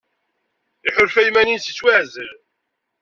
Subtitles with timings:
[0.87, 2.31] Iḥulfa i yiman-nnes yettwaɛzel.